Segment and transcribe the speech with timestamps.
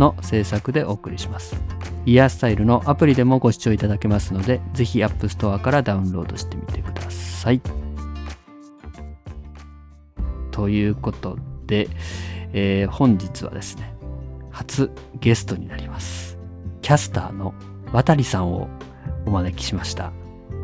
[0.00, 1.54] の制作でお送りします。
[2.06, 7.60] イヤースタイルのアプリでもご視聴いただけますのでぜひ App Store からダウンロードしてみてください。
[10.50, 11.88] ということで、
[12.52, 13.94] えー本日はですね
[14.50, 16.38] 初ゲストになります。
[16.82, 17.54] キャスターの
[17.92, 18.68] 渡さんを
[19.26, 20.12] お招きしました。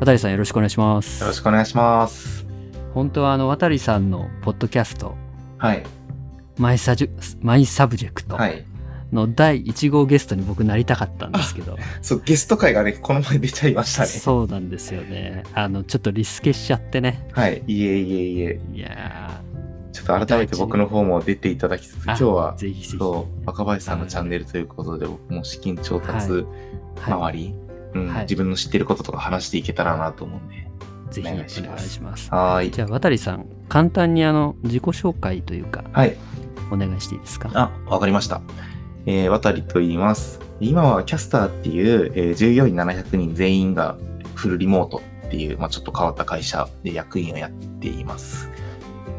[0.00, 1.20] 渡さんよろしくお願いします。
[1.20, 2.47] よろしくお願いします。
[2.95, 5.14] 本当はあの渡さんのポッドキャスト。
[5.59, 5.84] はい。
[6.56, 8.37] マイサジュマイサブジェクト。
[8.37, 8.64] はい。
[9.16, 14.06] の第1号ゲストに僕なりたかったんですけど、そう、ゲスト回がね、この前出ちゃいましたね。
[14.09, 17.62] そうなんですよねあのちょっとリスケしちゃってねはい。
[17.67, 18.61] いえいえいえ。
[18.75, 19.42] いや
[19.92, 26.44] ちょっと改めて僕の方も出ていただきつつ、今日ーは、ぜひぜひそう、若林さんのチャンネルということで、僕も資金調達はい
[27.06, 27.55] 周り、
[27.94, 30.67] うんはい自分の知ってることとか話していけたらなと思うんで。
[31.11, 31.62] ぜひお願いし
[32.03, 32.70] ますはーい。
[32.70, 36.17] じゃあ渡さん簡単にあの自己紹介というかはい。
[36.70, 37.48] お願いしていいですか？
[37.55, 38.42] あ、わかりました。
[39.07, 40.41] えー、渡りと言います。
[40.61, 43.97] 今はキャスターっていう、えー従業員700人全員が
[44.35, 48.51] フルリモートっていう、まあ、ちょっと変わった会社で役員をやっています。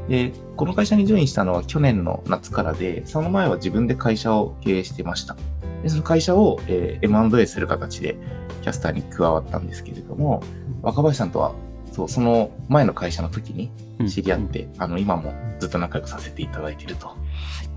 [0.10, 5.36] で、この会社にジョインしたのは去年の夏からで、その前は自分で会社を経営してました。
[5.84, 8.18] で、その会社を、えー M&A する形で
[8.62, 10.44] キャスターに加わったんですけれども、
[10.82, 11.54] 若林さんとは、
[11.94, 13.72] そう、その前の会社の時に
[14.10, 17.16] 知り合って、あの、今もずっと仲良くさせていただいていると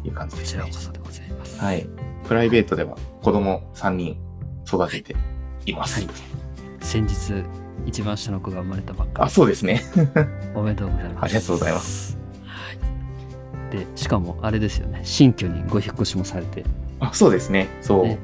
[0.05, 0.85] いう感じですねこちらこ。
[0.87, 1.87] そでございますはい。
[2.27, 4.17] プライベートでは子供3人
[4.67, 5.17] 育てて
[5.67, 6.01] います。
[6.01, 6.41] はい
[6.83, 7.45] 先日
[7.87, 9.83] 一番下の子が生まれたばっかあ、そうですね。
[10.57, 12.19] おめでとうございますありがとうございます。
[12.45, 16.65] はいでしかもあれですよね新居にご引っ越しもされて
[16.99, 17.69] あ、そうですね。
[17.81, 18.05] そう。
[18.05, 18.19] ね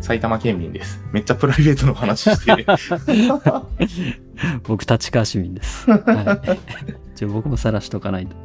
[0.00, 1.00] 埼玉県民です。
[1.12, 2.66] めっちゃプライベートの話してる。
[4.64, 6.58] 僕立川市民です、はい、
[7.16, 8.36] じゃあ僕も晒しとかないと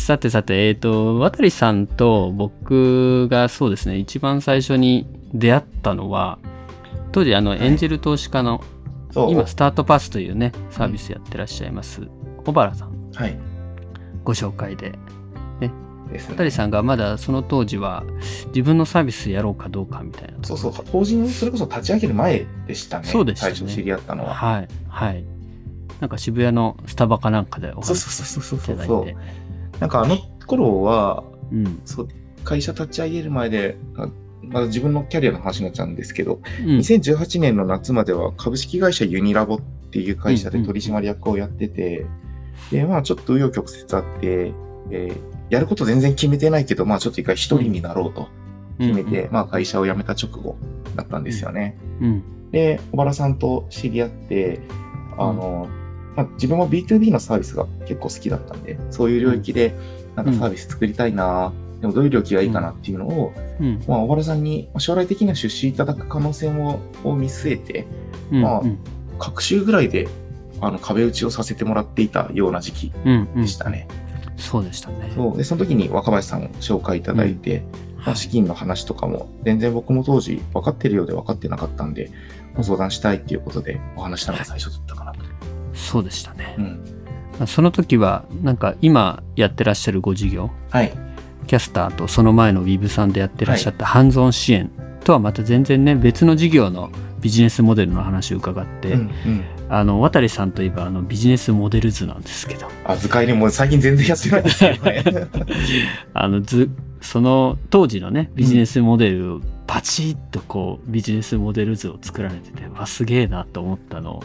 [0.00, 6.38] さてさてえっ、と渡さんと僕がそうですね一番最初に出会ったのは
[7.12, 8.62] 当時あのいエンジェル投資家の、
[9.10, 9.32] そう。
[9.32, 12.02] 今スタートパスというねサービスやってらっしゃいます
[12.44, 13.38] 小原さんはい。
[14.24, 14.92] ご紹介で
[15.60, 15.70] ね。
[16.36, 18.04] 渡さんがまだその当時は
[18.48, 20.72] 自分のサービスやろうかどうかみたいなそうそう。
[20.72, 23.06] 法人をそれこそ立ち上げる前でしたね。
[23.06, 24.34] そうでしたね最初知り合ったのは。
[24.34, 25.24] はいはい
[26.00, 29.16] なんか渋谷のスタバかなんかでおそう話しそうそういそうそうただいて
[29.80, 31.80] なんかあの頃は、うん。
[31.84, 32.08] そう、
[32.44, 34.08] 会社立ち上げる前で、あ
[34.42, 36.66] まだ自分のキャリアの話になっちゃうんですけど、うん。
[36.78, 39.60] 2018年の夏までは株式会社ユニラボっ
[39.90, 42.06] ていう会社で取締役をやってて、
[42.70, 44.52] で、まあちょっと紆余曲折あって、
[44.90, 48.28] えーやること全然決めてないけど、まあちょっと一回一人になろうと
[48.78, 50.56] 決めて、まあ会社を辞めた直後
[50.94, 51.76] だったんですよね。
[52.00, 52.50] うん。
[52.52, 54.60] で、小原さんと知り合って、
[55.18, 55.68] あの、
[56.16, 59.74] まあ、自分も B2B のサービスが結構好きだったんで、そういう領域で
[60.16, 63.82] なんかサービス作りたいな、でもどういう領域がいいかなっていうのを、うん。
[63.88, 67.86] まあ、小原さんにまあ将来的には出資いただく可能性をを見据えて、
[68.30, 68.78] うんまあうん。
[69.18, 70.08] 各週ぐらいで
[70.60, 73.42] あの壁打ちをさせてもらっていたような時期うんうん。
[73.42, 73.88] でしたね。
[74.36, 75.10] そうでしたね。
[75.14, 75.36] そう。
[75.36, 77.62] でその時に若林さんを紹介いただいて、
[77.96, 78.16] まあ、はい。
[78.16, 82.10] 資金の話とかも全然僕も当時分かってるようで分かってなかったんで、
[82.56, 85.20] ご相談したいっていうことでお話したのが最初だったかなと。
[85.80, 87.46] そうでしたねうん。
[87.46, 90.92] その時はなんか今やってらっしゃるご事業はい。
[91.46, 94.70] キャスターとその前のウィブさんでやってらっしゃったハンズオン支援
[95.02, 99.44] とはまた全然ね別の事業のビジネスモデルの話を伺って、うんうん。
[99.72, 105.28] あの渡さんといえばあのビジネスモデル図なんですけどあ、図解にもう最近全然やってないですけどね。
[106.12, 106.70] あの図
[107.00, 114.24] その当時のねビジネスモデルをパチッとこうビジネスモデル図を作られててわすげえなと思ったのを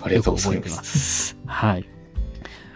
[0.00, 0.60] ありがとうございま。
[0.62, 1.36] ますす。
[1.46, 1.88] はい。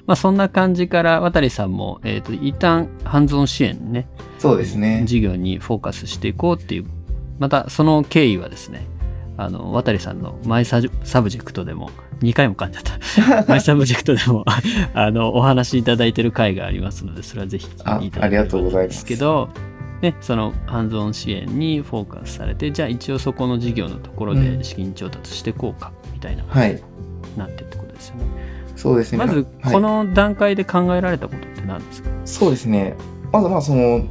[0.06, 4.08] まあそんな感じから渡さんも、えっ、と、一旦ハンズオン支援ね、
[4.38, 5.02] そうですね。
[5.04, 6.86] 事業にフォーカスしていこうっていう、
[7.38, 8.86] またその経緯はですね、
[9.36, 11.90] あの、渡さんのマイサジサブジェクトでも、
[12.20, 13.46] 2回も噛んじゃった。
[13.48, 14.44] マイサブジェクトでも、
[14.94, 19.48] あの、お話しいただいてる回がありますので、それはぜひ聞いていただければあありがとうございますですけど、
[20.02, 26.80] ね、そのハンズオン支援にフォーカスされて、じゃあ一応そこの事業のところでうん資金調達していこうか、みたいな、はい。
[27.36, 28.22] なってってことですよね。
[28.76, 29.18] そうですね。
[29.18, 32.96] まず、はいこの段階で考えられたことって何ですか、そうですね。
[33.32, 34.04] まずまあその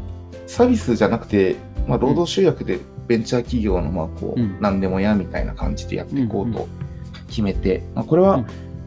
[0.48, 1.56] サービスじゃなくて、
[1.88, 4.58] まあ、労働集約でベンチャー企業のまあこう、うん。
[4.62, 6.68] 何でもやみたいな感じでやっていこうと
[7.28, 8.46] 決めて、まあ、これは、うん。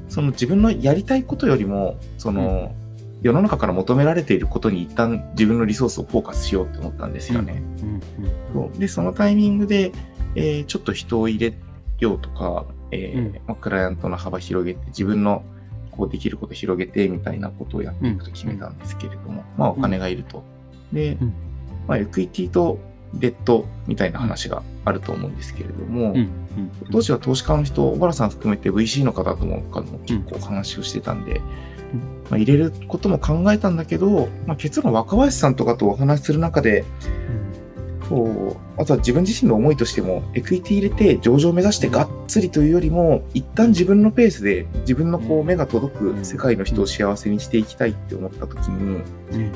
[0.09, 2.75] その自分のやりたいことよりも、その、
[3.23, 7.63] 世の中から求められていることに一旦自分のリソースをフォーカスしようって思ったんですよね。
[7.83, 8.01] うん。
[8.53, 8.79] そう。
[8.79, 9.93] で、そのタイミングで、
[10.35, 11.55] えーちょっと人を入れ
[11.99, 13.33] ようとか、えーうん。
[13.47, 15.43] まあ、クライアントの幅広げて、自分の
[15.91, 20.45] こうできること広げてみたいなことをやっていくと決めたんですけれども、まあお金がいると。
[20.93, 21.35] で、うん。
[21.89, 22.79] まあエクイティと
[23.15, 26.15] デッドみたいな話があると思うんですけれども、
[26.91, 29.63] 当時は投資家の人、小原さん含めて VC の方とも
[30.07, 31.41] 結構話をしてたんで、
[32.31, 36.85] まあ、入れることも考えたんだけど、まあ、結論若林さんとかとお話しする中で、
[38.13, 49.53] そうあとは自分自身の思いとしても、エクイティ入れて上場を目指してがっつりというよりも、一旦自分のペースで自分のこう目が届く世界の人を幸せにしていきたいって思った時に、うん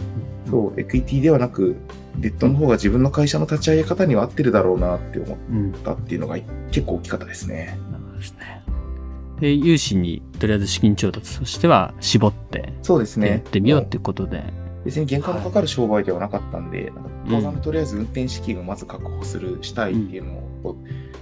[0.48, 1.76] そう、エクイティではなく、
[2.18, 6.38] デッドの方が自分の会社の立ち上げ方には合ってるだろうなって思っうんたっていうのが
[6.70, 7.78] 結構大きかったですね。
[8.16, 8.62] ですね。
[9.40, 13.28] で、融資にとりあえず資金調達としては絞ってそうですね。
[13.28, 14.44] やってみようっていうことで。
[14.84, 20.32] 別に原価のかかる商売ではなかったんで、なんか当座のとりあえず運転資金をまず確保する、したいっていうの
[20.64, 20.76] を、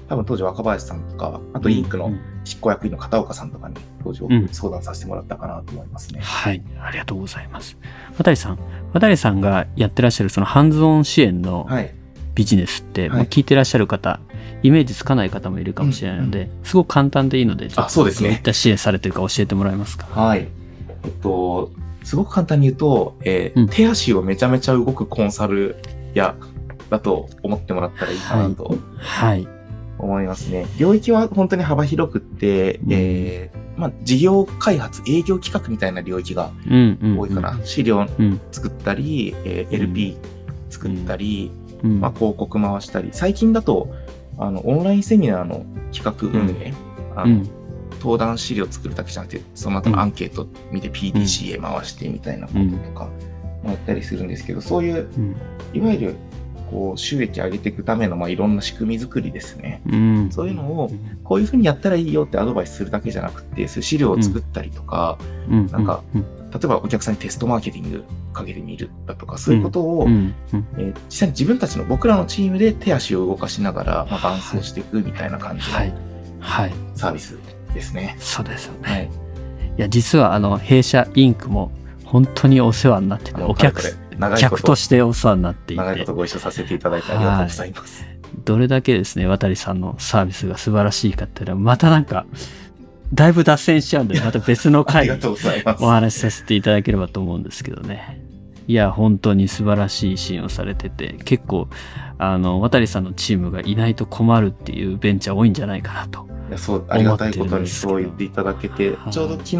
[0.09, 6.21] 多分当時若林さんとか、あとインクのうん執行役員の片岡さんとかに当時うん相談させてもらったかなと思いますね。
[6.21, 7.79] はい、ありがとうございます。
[8.19, 8.59] 渡さん、
[8.93, 11.95] 渡さんがやってらっしゃるそのハンズオン支援のはい。
[12.35, 14.21] ビジネスって、はいまあ、聞いてらっしゃる方、
[14.62, 20.06] イメージつかない方もいるかもしれないので、すごく簡単でいいので、ちょっとあそうですねどういった支援されてるか教えてもらえますか。
[20.06, 20.49] はい。
[21.05, 21.71] えっと、
[22.03, 25.77] すごく簡単に言うと、えーうん手足をめちゃめちゃ動くコンサル
[26.15, 26.37] や、
[26.91, 29.49] だと思ってもらったらいいかなとはい。
[29.99, 30.67] 思いますね。
[30.79, 37.59] 領域は本当に幅広くって、うんえーまあ、事業開発、営業企画みたいな領域がうんうん、多いかな。
[37.65, 38.41] 資料うん。
[38.53, 40.17] 作ったり、えー LP
[40.71, 41.51] 作ったり、
[41.83, 42.01] うん。
[42.01, 43.89] まあ、広告回したり、最近だと、
[44.39, 46.73] あの、オンラインセミナーの企画運営、
[47.17, 47.49] あのうん。
[48.01, 53.09] 登壇資料作るだけじゃなくて、その後のアンケート見て PDCA 回してみたいなこととか、
[53.65, 55.37] もやったりするんですけど、そういう、うん。
[55.73, 56.15] いわゆる、
[56.71, 59.83] こう、収益上げていくための、まあ、いろんな仕組み作りですね。
[59.87, 60.31] うん。
[60.31, 60.91] そういうのを
[61.25, 65.19] こういうふうにやったらいいよってアドバイスするだけじゃなくて、そういう資料を作ったりとか、
[65.49, 70.07] うん、なんかうん、例えばお客さんにテストマーケティングかけてみるだとか、そういうことを。
[70.09, 75.97] えー実際に自分たちの僕らのチームで手足を動かしながら、まあ、伴走していくみたいな感じはいの。
[76.41, 76.73] はい。
[76.95, 77.39] サービス
[77.73, 78.17] ですね。
[78.19, 78.79] そうですよね。
[78.83, 79.05] はい。
[79.07, 81.73] いや、実は、あの、弊社インクも、
[82.05, 83.83] 本当にお世話になってて、お客
[84.39, 88.06] 客としてお世話になっていて長いこと、ご一緒させていただいてありがとうございます。
[88.45, 92.27] どれだけですね、渡さんのサービスが素晴らしいかっていうのは、またなんか、
[93.12, 95.09] だいぶ脱線しちゃうんで、また別のあ回。
[95.81, 98.24] お話しさせていただければと思うんですけどね。
[98.67, 101.69] いや、本当に素晴らしい支援をされてて、結構、
[102.19, 106.27] あの、渡さんのチームがいないと困るっていうベンチャー多いんじゃないかなと。
[106.49, 109.57] いやそうありがたいことにそう言っていただけてはい、ちょうど昨日、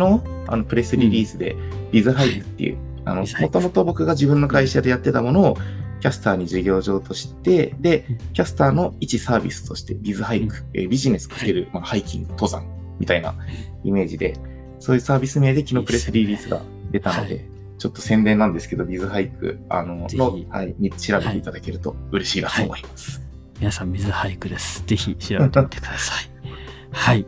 [0.49, 1.57] あのプレスリリースで、
[1.93, 2.73] ビズハイクってい。
[2.73, 5.57] う、あの、もともと僕が自分の会社でやってたものを、
[6.01, 12.67] キャスターに事業上として、でうん、キャスターの一サービスとして、ビズハイク、えービジネスかける、まあ、ハイキング、登山
[12.99, 13.35] みたいな
[13.85, 14.35] イメージで、
[14.81, 16.61] そういうサービス名で昨日プレスリリースが
[16.91, 17.47] 出たのはで、
[17.85, 23.21] ちょっと宣伝なんですけど、ビズハイク、あの、ぜひの、はい、に調べていただけると嬉しいなと思います。
[23.59, 24.83] 皆さん、水俳句です。
[24.87, 26.31] ぜひ調べてみてください。
[26.93, 27.27] はい。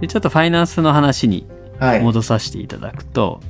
[0.00, 1.46] で、ちょっとファイナンスの話に
[1.78, 2.00] はい。
[2.00, 3.40] 戻させていただくと、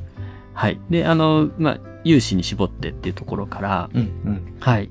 [0.53, 0.79] はい。
[0.91, 4.57] で、あの、まあ、融資に絞ってっていうところから、うんうん。
[4.61, 4.91] はい。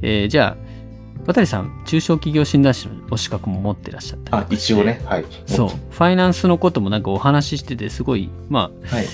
[0.00, 5.26] えーじゃあ、渡さん、中小企業診断士のお資格も持ってらっしゃったあ、一応ね、はい。
[5.44, 5.68] そう。
[5.68, 9.04] ファイナンスのこともなんかお話ししてて、すごい、まはい。
[9.04, 9.08] あ、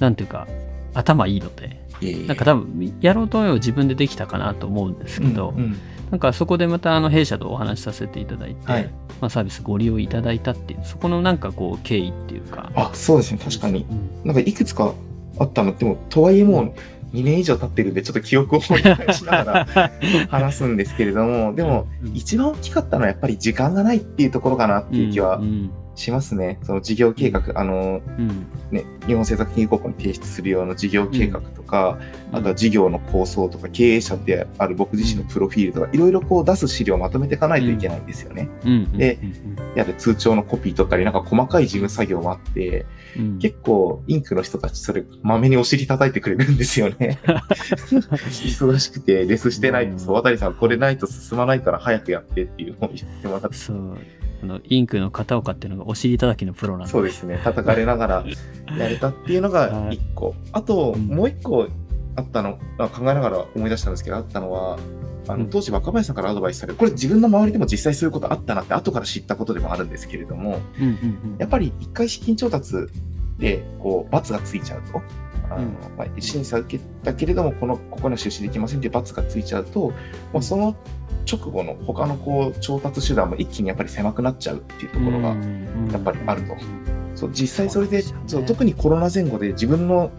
[0.00, 0.48] なんていうか、
[0.96, 1.80] 頭いいので、
[2.26, 5.76] なんか多分、やろうと思えば自分でできたかなと思うんですけど、うんうん。
[6.10, 8.90] なんかそこでまたあの弊社とお話しさせていただいて、はい。
[9.20, 12.70] まあ、サービスご利用いただいたっていう、そこのなんかこう経緯っていうか。
[12.74, 13.86] あ、そうですね、確かに。
[13.88, 14.10] うん。
[14.24, 14.92] なんかいくつか
[15.38, 16.72] あったの、でも、とはいえもう
[17.14, 19.90] 2年以上経ってるんで、ちょっと記憶を思い返しながら
[20.28, 26.58] 話すんですけれども、でも、うん一番大きかったのはやっぱり時間がないっていうところかなっていう気はうんしますね。
[26.62, 28.46] その事業計画、あの、うん。
[28.70, 31.98] ね、日本政策金融公庫に提出するような事業計画とか、
[32.30, 32.36] うん。
[32.36, 38.48] あとは事業の構想とか、経営者である僕自身のプロフィールとか、いろいろこう出す資料をまとめていかないといけないんですよね。
[38.64, 38.92] うん。
[38.92, 39.56] でうん。
[39.74, 42.84] やはり通帳のコピー取ったり、なんか細かい事務作業もあって、
[43.16, 43.38] うん。
[43.38, 47.18] 結構インクの人たちそれまめにお尻叩いてくれるんですよね。
[47.24, 54.25] 忙しくてレスしてないと、そう、渡さんこれないと進まないから早くやってっていうのを言ってもらって。
[54.42, 56.92] あの、インクの片岡っていうのがお尻叩きのプロなんで。
[56.92, 57.40] そうですね。
[57.42, 58.24] 叩かれながら
[58.78, 60.34] やれたっていうのが はい一個。
[60.52, 61.68] あと、うんもう一個
[62.16, 64.78] あったの、あ考えながら思い出したんですけど、あったのは、
[65.28, 72.74] あのうん当時若林さんからアドバイスされる、これ自分の周りでも実際そういうことあったなって後から知ったことでもあるんですけれども、うんうんやっぱり一回資金調達
[73.38, 75.02] で、こう、罰がついちゃうと、
[75.50, 75.72] あのうん。
[75.96, 79.92] まあ、審査受けたけれども、この、ここには出資できませんっていう罰がついちゃうと、
[80.32, 80.76] もうその
[81.30, 85.28] 直後の他のこう、調達手段も一気にやっぱり狭くなっちゃうっていうところが、
[85.92, 86.56] やっぱりあると。
[87.14, 88.46] そう実際それでそうね。
[88.46, 90.10] 特にコロナ前後で自分の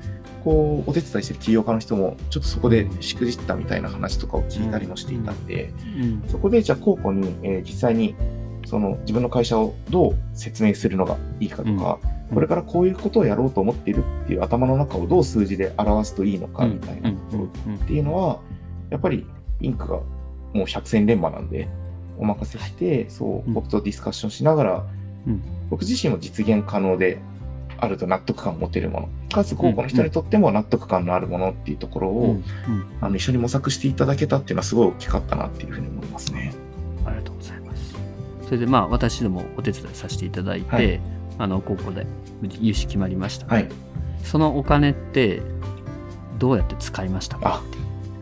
[0.44, 6.24] こうお手伝いしてる起業家の人もちょっとそこでしくじったみたいな話とかを聞いたりもしていたんで、うん。
[6.28, 8.16] そこでじゃあ候補に、えー実際に
[8.66, 17.14] その自分の会社をどう説明するのがいいかとか、うんこれからこういうことをやろうと思っているっていう頭の中をどう数字で表すといいのかみたいなっ
[17.88, 18.40] ていうのは
[18.90, 19.26] やっぱり
[19.62, 20.00] インクが
[20.54, 21.68] もう百戦錬磨なんで
[22.18, 23.54] お任せしてそううん。
[23.54, 24.86] 僕とディスカッションしながら、
[25.28, 25.42] うん。
[25.70, 27.20] 僕自身も実現可能で
[27.80, 29.10] あると納得感を持てるもの。
[29.32, 32.42] かつ高校の人にとっても納得感のあるものっていうところを、
[33.02, 36.54] あの一緒に模索していただけたっていうのはすごい大きかったなっていうふうに思いますね。
[37.06, 37.96] ありがとうございます。
[38.46, 42.06] それでまあ私どもお手伝いさせていただいて、はいあの高校で
[42.60, 43.70] 融資決まりました、はい。
[44.24, 45.42] そのお金って
[46.38, 47.62] どうやって使いましたか？
[47.62, 47.64] あ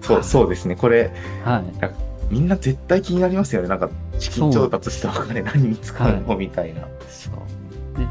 [0.02, 0.76] そうそうですね。
[0.76, 1.12] これ
[1.44, 3.68] はいみんな絶対気になりますよね。
[3.68, 6.36] なんか資金調達したお金何に使うの？
[6.36, 6.82] みたいな。
[7.10, 8.08] そう、ね、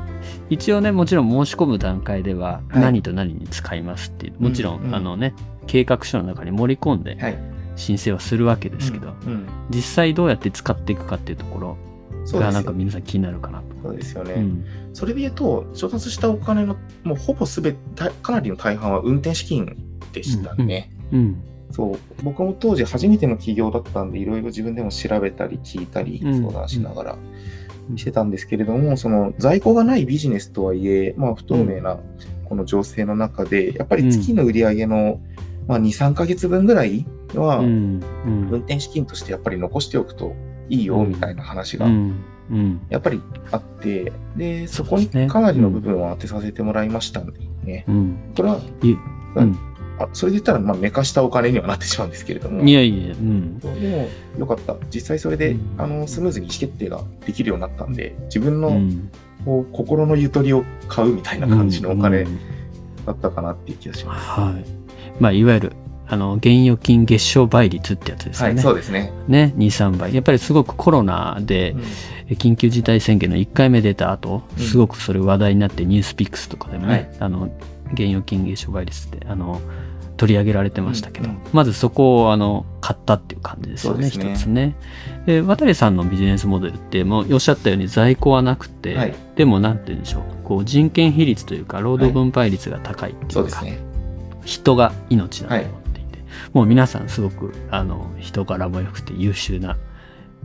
[0.51, 5.35] 一応ねもちろん申し込む段階でははい何と何に使いますっていう、もちろん、うんうんあのね
[5.67, 7.39] 計画書の中に盛り込んではい。
[7.77, 11.77] 申請はするわけですけど、うんうん実際どうやって使っていくかっていうところ
[12.33, 13.65] がなんか皆さん気になるかなと。
[13.83, 14.35] そうですよね。
[14.35, 14.65] うん。
[14.93, 17.79] それで言うと、調達したお金のもうほぼすべて、
[18.23, 19.77] かなりの大半は運転資金
[20.13, 20.91] でしたね。
[21.13, 21.43] うん。
[21.71, 21.99] そう。
[22.23, 26.41] 僕も当時初めての起業だったんでいろいろ自分でも調べたり聞いたりうん。
[26.41, 27.19] 相談しながら
[27.97, 31.99] してたんですけれども、その在庫がないビジネスとはいえ、まあ、不透明な
[32.49, 35.21] この情勢の中でやっぱり月の売り上げの、
[35.67, 37.05] まあ、23ヶ月分ぐらい
[37.35, 38.01] はうん。
[38.25, 38.55] 運うん。
[38.61, 40.35] 転資金としてやっぱり残しておくと
[40.69, 41.87] いいよみたいな話が。
[41.87, 42.25] うん。
[42.51, 42.87] うん。
[42.91, 47.85] やっぱりあってでそこにかなりの部分を当てさせてもらいましたんでね。
[47.89, 48.33] うん。
[48.37, 48.61] これは
[49.99, 52.65] あそれで言ったら、まあ、寝かしたお金にはなってしまうんですけれども。
[52.65, 53.59] いやいや、うん。
[53.61, 53.69] で
[54.37, 54.77] も、よかった。
[54.93, 55.75] 実際それで、うん。
[55.79, 59.11] あの、スムーズに意思決定ができるようになったんで、自分の、うん。
[59.45, 62.39] こう心のゆとりを買うみたいな感じのお金うん。
[63.07, 64.27] だったかなっていう気がします。
[64.27, 64.65] はい。
[65.21, 65.73] まあ、いわゆる、
[66.07, 68.63] あの、現預金月賞倍率ってやつですはい、よね。
[68.63, 69.13] そうですね。
[69.29, 70.15] ね、2、3倍。
[70.15, 71.75] やっぱりすごくコロナで
[72.29, 77.51] うん、緊急事態宣言の1回目出た後、うんすごくそれ話題になって、ニュースピックスとかでもね、はいあの、
[77.93, 79.61] 現預金月賞倍率って、あの、
[80.17, 84.75] 取り上げられてましたけど、うんうんまずそこを、あの、買ったっていう感じですよね、ねつね。
[85.27, 93.79] で、渡さんのビジネスモデルって、もうおっしゃったように在庫はなくて、はいでも、なんて言うんでしょう、こう、人件比率というか、労働分配率が高いっていうか、そうですね。
[94.45, 95.84] 人が命だと思っていて、
[96.55, 99.77] もう皆さんすごくあの人柄も良くて優秀な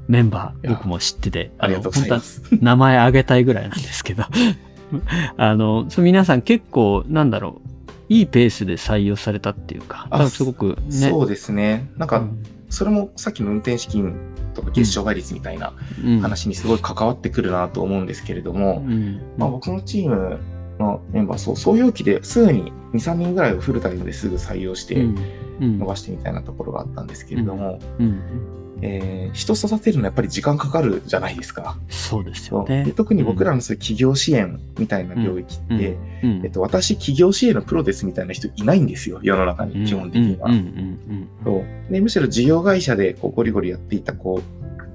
[0.07, 1.69] メンバー僕も知っててあ。
[1.69, 2.21] 本当は
[2.59, 4.23] 名前あげたいぐらいなんですけど
[5.37, 7.69] あの皆さん結構なんだろう
[8.11, 10.91] いいペースで採用されたっていうかすごくね。
[10.91, 11.91] そうですね。
[11.95, 12.43] なんか、うん。
[12.71, 14.15] それもさっきの運転資金
[14.55, 15.73] とか月賞倍率みたいな
[16.03, 16.19] うん。
[16.19, 19.21] 話にすごい関わってくるなと思うんですけれども、うん。
[19.37, 20.39] まあ、僕のチーム
[20.79, 28.21] のメンバー、そう、創業期ですぐに2、3人ぐらいをフルタイムですぐ採用してうんうん伸ばしてみたいなところがあったんですけれども、うん。
[28.81, 31.77] えー人育てるのやっぱり時間かかるじゃないですか。
[31.89, 32.83] そうですよね。
[32.85, 36.41] で特に僕らのそういう企業支援みたいな領域って、うん。
[36.43, 40.49] えっと、私企業支援のプロですみたいな人いないんですよ、世の中に基本的には。
[41.91, 44.41] でむしろ事業会社でこうゴリゴリやっていた子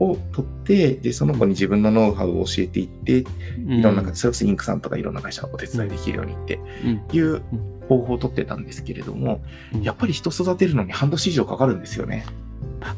[0.00, 3.24] を取ってでその子に自分のノウハウを教えていって
[3.58, 3.72] うん。
[3.74, 7.02] いろんな、それこそインクさんとかいろんな会社のお手伝いできるようにってうん。
[7.12, 7.42] いう
[7.88, 9.42] 方法を取ってたんですけれども、
[9.74, 9.82] うん。
[9.82, 12.24] やっぱり人育てるのに半年以上かかるんですよね。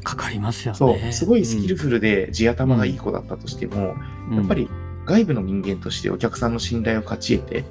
[0.03, 0.79] かかりますよね。
[0.79, 3.95] そう、すごいスキルフルで地頭がいい子だったとしても、
[4.33, 4.69] やっぱり
[5.05, 7.65] 外部の人間としてお客さんの信頼を勝ち得て、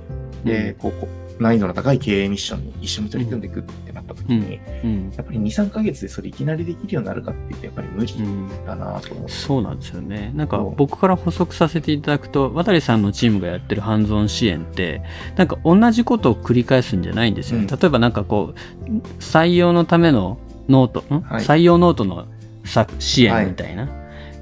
[0.46, 9.32] で、こう、難易度の高い経営ミッションに一緒に取り組んでいくってなった時に、うんやっぱり2、3ヶ月でそれいきなりできるようになるかって言って、やっぱり無理うんだなと思って。
[9.32, 10.32] そうなんですよね。
[10.36, 15.02] なんか僕から補足させていただくと、渡さんのチームがやってるハンズオン支援って、
[15.36, 17.68] なんか同じことを繰り返すんじゃないんですよね。
[17.70, 17.80] うん。
[17.80, 18.90] 例えばなんかこう、
[19.20, 20.40] 採用のための
[20.70, 21.22] ノート、ん？
[21.22, 21.44] はい。
[21.44, 22.26] 採用ノートの
[22.64, 23.90] さ支援みたいな、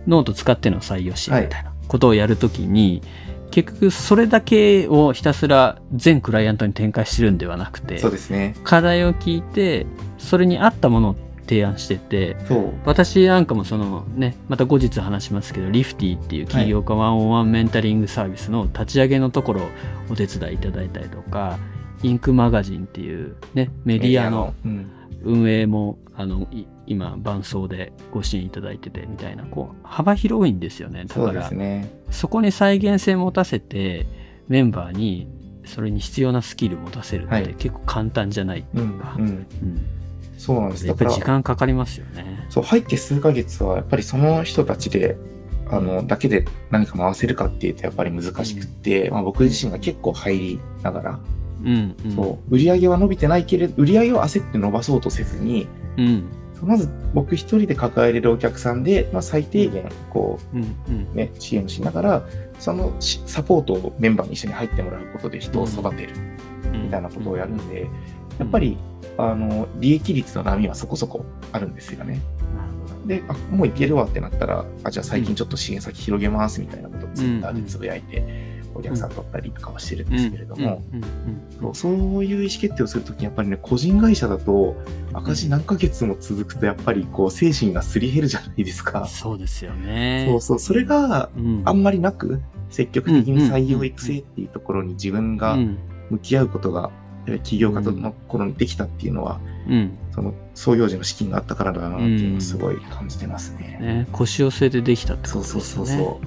[0.08, 3.02] ノート使っての採用支援みたいなことをやるときに、
[3.54, 8.56] 結局それだけをひたすら全クライアントに展開してるんではなくて、そうですね。
[8.64, 9.86] 課題を聞いて、
[10.18, 12.74] それに合ったものを提案してて、そう。
[12.84, 19.68] 私なんかもそのねまた後日話しますけどリフティっていう起業家ワンオンワンメンタリングサービスの立ち上げのところを
[20.10, 21.60] お手伝いいただいたりとか
[22.02, 24.92] インクマガジンっていうねメディアのうん、
[25.22, 31.90] 運営もあのい今伴奏でご支援いただいててみたいなこう幅広いんですよねだからすね。
[32.12, 34.06] そこに再現性持たせて
[34.48, 35.28] メンバーに
[35.66, 39.28] それに必要なスキル持たせるっはいて結構簡単じゃないってう、いうんか、うん。
[39.28, 39.48] うん
[40.44, 40.86] そうなんです。
[40.86, 42.46] やっぱり時間かかりますよね。
[42.50, 45.16] そう、入って数ヶ月は、やっぱりその人たちで、
[45.70, 51.20] あの、だけで何か回せるかっていうと、やっぱり難しくって、まあ僕自身が結構入りながら、
[51.64, 55.66] うん、うん、そう、売り上げは伸びてないけれど、売り上げを焦って伸ばそうとせずに、
[55.98, 56.26] うん、
[56.64, 61.08] まず僕一人で抱えれるお客さんで、まあ、最低限、こうん、うん。
[61.12, 62.24] う、ね、支援しながら、
[62.60, 66.14] そのしサポートをメンバーに一緒に入ってもらうことで人を育てる
[66.72, 67.88] みたいなことをやるんで、
[68.40, 68.78] やっぱり、
[69.18, 72.22] あの、利益率の波はそこそこあるんですよね。
[73.06, 78.24] で、あ、もういけるわってなったら、あ、じゃあ最近ちょっと支援先広げますみたいなことをツイッターでつぶやいて、
[78.76, 81.06] お客さん取ったりとかはしてるんですけれども、うん、うん、
[81.60, 81.90] そうそ
[82.20, 84.76] ういう意思決定をするときにやっぱりね、個人会社だと
[85.14, 89.06] 赤字何ヶ月も続くとやっぱりこう精神がすり減るじゃないですか。
[89.08, 90.26] そうですよね。
[90.30, 95.78] そうそう、それがうん、あんまりなく、積極的に採用育成っていうところに自分がうん、
[96.10, 96.92] 向き合うことが、
[97.44, 99.40] 起業家との頃にできたっていうのは、
[99.70, 103.78] うん、その創業時の資金があったからだなっていうのをすごい感じてますね。
[103.80, 105.92] ね、腰を据えてできたってこそうとですよね。
[105.92, 106.20] そうそうそ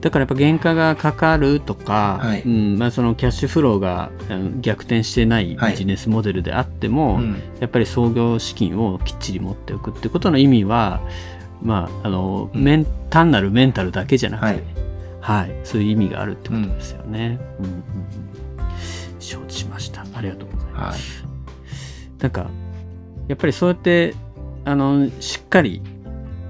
[0.00, 6.90] だからやっぱ原価がかかるとか、はいうんまあ、そのキャッシュフローがうん逆転してないはいビジネスモデルであってう。
[6.90, 11.00] も、うんやっぱり創業資金をきっちり持っておくってことの意味は、
[11.60, 14.62] まあ、あの、うん単なるメンタルだけじゃなくて、
[15.20, 17.40] ははいい、そういう意味があるってことですよね。
[17.58, 17.82] うんうんうん
[19.18, 20.06] 承知しました。
[20.14, 21.24] ありがとうございます。
[22.20, 22.48] なんか、
[23.28, 24.14] やっぱりそうやって、
[24.64, 25.82] あの、しっかり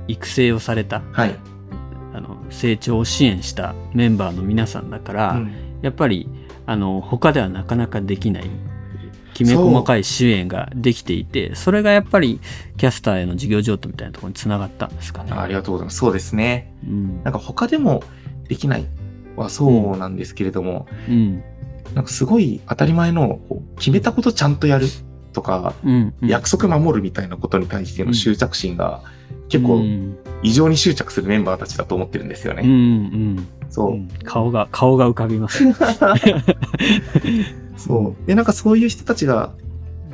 [0.07, 1.37] 育成をされた、はい。
[2.51, 6.29] 成長を支援したメンバーの皆さんだから、うんやっぱり、
[6.67, 8.51] あの、他ではなかなかできない、
[9.35, 12.41] きめ細かい支援ができていて、それがやっぱり
[12.77, 15.33] キャスターへの事業譲渡みたいなところにつながったんですかね。
[15.33, 15.99] あありがとうございます。
[15.99, 16.75] そうですね。
[16.85, 18.03] うんなんか他でも
[18.49, 18.87] できない
[19.37, 21.43] はそうなんですけれども、うん。
[21.95, 23.41] なんかすごい当たり前の
[23.77, 24.89] 決めたことちゃんとやる
[25.33, 26.15] とか、うん。
[26.21, 29.03] うん約束守るみたいなことに対しての執着心が
[29.49, 32.63] 結構うん異常に執着するメンバーたちだと思ってるんですよね。
[32.65, 33.95] うんうんそうう。
[33.97, 34.09] ん。
[34.25, 35.65] 顔が、顔が浮かびます。
[37.77, 38.27] そう。
[38.27, 39.53] で、なんかそういう人たちが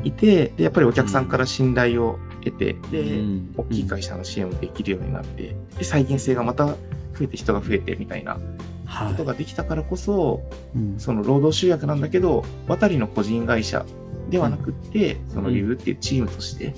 [0.02, 6.76] いて、で、やっぱりお客さんから信頼を得て、で、うん大きい会社の支援もできるようになって、で、再現性がまた増
[7.22, 8.38] えて人が増えてみたいな
[8.86, 10.42] はことができたからこそ、
[10.74, 10.78] い。
[10.78, 13.84] うんその労働集約なんだけど、渡りの個人会社
[14.30, 16.74] ではなくって、そのリブっていうチームとして、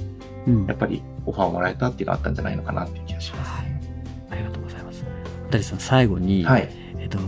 [0.46, 3.80] うんやっぱりオファーをもらえたっていうのがあったんじゃないのかなっていう気がしますね。
[4.30, 5.04] ありがとうございます。
[5.50, 6.68] 渡さん、最後に、はい。
[6.98, 7.18] えっと、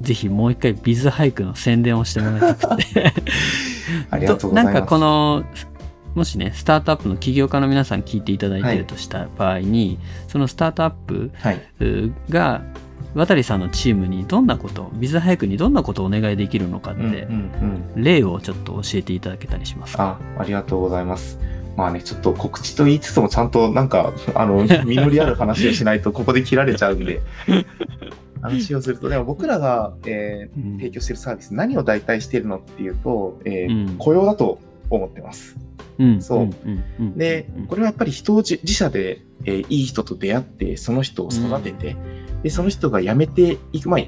[0.00, 3.12] ぜひもう一回ビズハイクの宣伝をしてもらいたくて。
[4.10, 4.74] ありがとうございます。
[4.74, 5.44] なんかこの、
[6.14, 9.98] もしね、スタートアップの起業家の皆さん聞いていただいてるとした場合に、
[10.28, 11.60] そのスタートアップはい。
[11.80, 12.62] うが、
[13.14, 18.02] 渡さんのチームにどんなこと、ビズハイクにどんなことをお願いできるのかって、うんうんうん。
[18.02, 20.18] 例をちょっと教えていただけたりしますか？
[20.36, 21.38] あ、ありがとうございます。
[21.80, 27.22] まあね、ちょっと告知と言いつつもちゃんとなんか、あの、 実りある話をしないとここで切られちゃうんで、
[28.42, 30.78] 話をすると、でも僕らが、えーうん。
[30.78, 33.96] 提供しているサービス、何を代替しているのっていうと、えーうん。
[33.96, 34.58] 雇用だと
[34.90, 35.56] 思ってます。
[35.98, 36.44] うんそう。
[36.44, 36.54] んん
[37.00, 41.96] うんでうん、これはやっぱり人を自自社で、えーいい人と出会って、その人を育てて、
[42.42, 44.00] で、その人が辞めていく、まあ、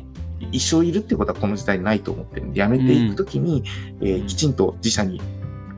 [0.51, 3.65] 一生いるってことはこの時代ないと思ってるんで、辞めていくときに、
[4.03, 5.23] えーうんきちんと自社に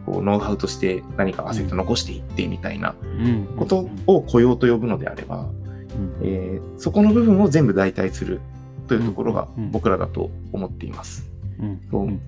[0.07, 3.47] こうノウハウとして何かアセット残していってみたいなうん。
[3.57, 6.17] ことを雇用と呼ぶのであれば、うん。
[6.23, 8.41] えーそこの部分を全部代替する
[8.89, 9.71] というところがうん。
[9.71, 11.31] 僕らだと思っています。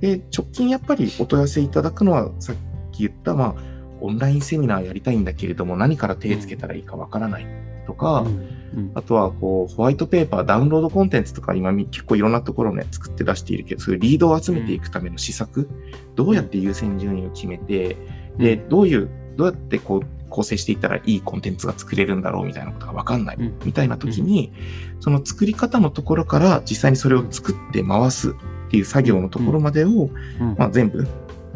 [0.01, 2.57] で直近やっぱりお問い合わせいただくのはさっ
[2.93, 3.62] き言った、まあ、
[4.01, 7.47] オンラインセミナーやりたいんだけれども何から手つけたらいいかわからない
[7.87, 8.56] とか、うん
[8.95, 15.69] あとはこうホワイトペーパー、ダウンロードコンテンツとか今み結構いろんなところね作って出しているけど、そういうリードを集めていくための施策、
[16.15, 17.97] どうやって優先順位を決めて、
[18.39, 23.59] で、どういう、どうやってこう構成していったらいいコンテンツが作れるんだろうみたいなことがわかんないうん。
[23.65, 24.53] みたいな時に、
[25.01, 28.35] その作り方のところから実際にそれを作って回すっ
[28.71, 30.57] ていう作業のところまでを、うん。
[30.59, 31.07] まあ、全部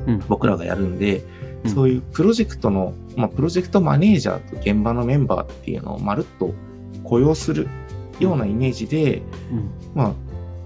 [0.06, 0.22] うん。
[0.28, 1.24] 僕らがやるんで、
[1.64, 1.70] うん。
[1.70, 6.54] そういうプロジェクトの、まあ、プロジェクトマネージャーと現場のメンバーっていうのをまるっと
[7.04, 7.68] 雇用する
[8.18, 10.12] ようなイメージで、うんまあ、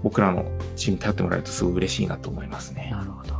[0.03, 0.45] 僕らの
[0.75, 2.89] チームに頼ってもらえるとすごい嬉しいなと思いますね。
[2.91, 3.35] なるほど。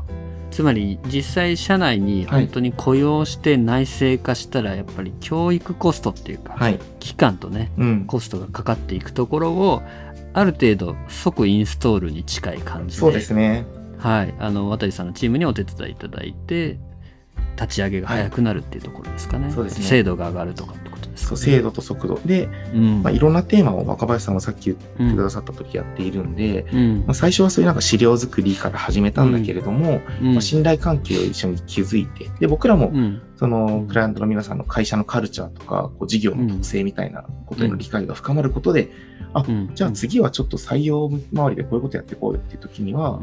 [0.52, 6.80] つまり実際社内に本当に雇用して内製化したらやっぱり教育コストっていうか、はい。
[7.00, 8.06] 期間とねうん。
[8.06, 9.82] コストがかかっていくところを
[10.34, 13.66] ある程度即インストールに近い感じでそうですね。
[13.98, 16.78] はい、あの渡さんのチームにお手伝いいただいて
[17.56, 19.52] 立ち上げが早くなるっていうところですかね。
[19.52, 20.74] そうですね精度が上がるとか
[21.16, 22.20] 精度と速度。
[22.26, 23.04] で、うん。
[23.04, 26.98] まあ、いろんなテーマを若林さんもさっき言ってうんくださった時やっているんで、うん。
[27.00, 30.34] まあ、最初はそういうなんか資料作りから始めたんだけれども、うん。
[30.34, 33.22] まあ、信頼関係を一緒に築いて、で、僕らもうん。
[33.38, 38.92] そのクライアントの皆さんの会社のカルチャーとか、こう事業の特性みたいなことへの理解が深まることで、
[39.34, 39.72] あ、うん。
[39.76, 43.22] じゃあ次はちょっと採用周りでこういうことやっていこうよっていう時には、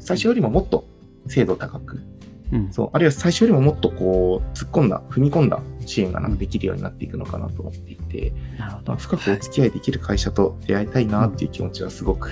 [0.00, 0.86] 最初よりももっと
[1.26, 2.02] 精度高く、
[2.54, 8.92] うんそう、あるいは最初よりももっとこう、突っ込んだ、踏み込んだ支援がなんかできるようになっていくのかなと思っていて、なるほど。
[8.92, 12.30] まあ、深くお付き合いできる会社と出会いたいなっていう気持ちはすごく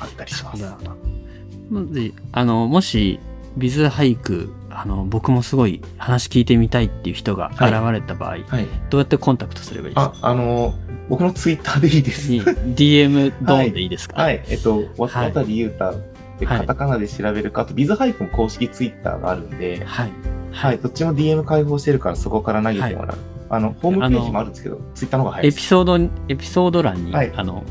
[0.00, 0.62] あったりします。
[0.62, 1.84] なるほど。
[1.84, 3.20] もしあのもし
[3.56, 8.66] ビズハイクあの僕もすごい話聞いてみたいっていう人が現れた場合、はい。
[8.88, 10.74] どうやってコンタクトすればいいですあか、あの、
[11.08, 12.30] 僕のツイッターでいいです。
[12.30, 14.42] に DM ドーンでいいですか、はい。
[14.48, 15.92] えっと、渡りゆうた
[16.40, 20.12] ではいカタカナで調べるか、あと、ビズハイクも公式ツイッターがあるんで、はい。
[20.50, 20.78] はい。
[20.78, 23.18] どっちも DM 開放してるから、そこから投げてもらう。
[23.50, 25.52] あの、ホームページもあるんですけど、ツイッターの方が早いエ。
[25.52, 27.64] ピソード、エピソード欄に、はいあの、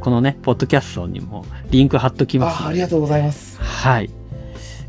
[0.00, 2.62] このね、ポッドキャストにもリンク貼っときます。
[2.62, 3.58] あありがとうございます。
[3.60, 4.10] はい。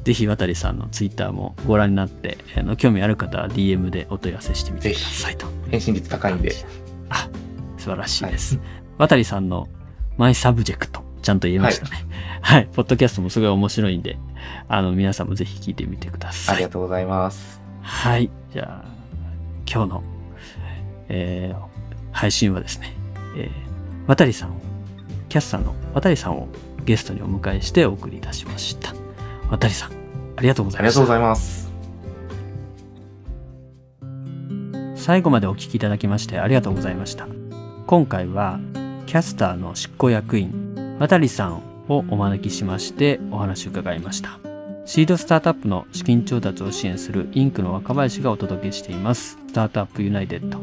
[0.04, 5.48] ぜひ、渡さんのツイッターもご覧になって、あの興味ある方は DM でお問い合わせしてみてくださいと。
[5.72, 6.54] 返信率高いんで。
[7.10, 7.30] あ、
[7.78, 8.60] 素晴らしいです。
[8.98, 9.68] 渡さんの
[10.18, 12.06] マイサブジェクト、ちゃんと言えましたね。
[12.42, 12.70] はい。
[12.74, 14.18] ポッドキャストもすごい面白いんで、
[14.68, 16.56] あの、皆さんもぜひ聞いてみてください。
[16.56, 17.62] ありがとうございます。
[17.82, 18.30] はい。
[18.54, 18.88] じゃあ、
[19.70, 20.04] 今日の、
[21.10, 21.76] えー
[22.16, 22.94] 配信はですね、
[23.36, 24.62] えー、渡さんを、
[25.28, 26.48] キャスターの渡さんを
[26.86, 28.94] ゲストにお迎えしてお送りいたしました。
[29.52, 29.92] 渡さん、
[30.38, 31.02] ありがとうございました。
[31.02, 31.66] ありがとうございます。
[34.96, 37.28] 最後までお聞きいただきましてありがとうございました。
[37.86, 38.62] 今回は、
[39.08, 40.65] キャスターの執行役員、
[41.00, 44.40] 渡さんをお招きしましてお話を伺いました。
[44.86, 49.38] シードスタートアップの資金調達を支援するインクの若林がお届けしています。
[49.48, 50.60] スタートアップユナイテッド。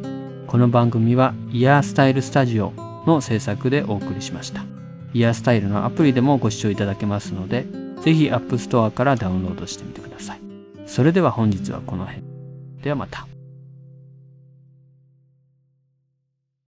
[0.47, 2.73] この番組はイヤースタイルスタジオ
[3.07, 4.65] の制作でお送りしました。
[5.13, 7.67] イヤースタイルのアプリでもご視聴いただけますので、
[8.03, 10.41] ぜひ App Store からダウンロードしてみてください。
[10.87, 12.25] それでは本日はこの辺。
[12.83, 13.27] ではまた。